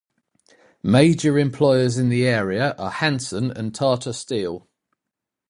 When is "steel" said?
4.13-4.67